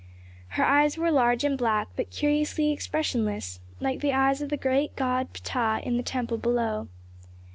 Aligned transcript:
Her 0.57 0.63
eyes 0.65 0.97
were 0.97 1.11
large 1.11 1.43
and 1.43 1.55
black, 1.55 1.89
but 1.95 2.09
curiously 2.09 2.71
expressionless, 2.71 3.59
like 3.79 3.99
the 3.99 4.13
eyes 4.13 4.41
of 4.41 4.49
the 4.49 4.57
great 4.57 4.95
god 4.95 5.31
Ptah 5.31 5.79
in 5.83 5.97
the 5.97 6.01
temple 6.01 6.39
below. 6.39 6.87